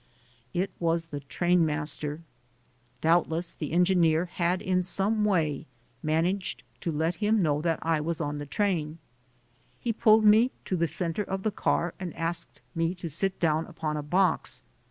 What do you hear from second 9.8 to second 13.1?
pulled me to the center of the car and asked me to